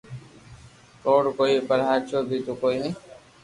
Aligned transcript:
ڪوڙو 1.03 1.31
ڪوئي 1.39 1.55
پر 1.69 1.79
ھاچو 1.87 2.19
بي 2.29 2.37
تو 2.45 2.53
ڪوئي 2.61 2.77
ني 2.83 2.91